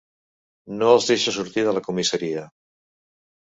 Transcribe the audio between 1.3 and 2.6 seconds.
sortir de la comissaria.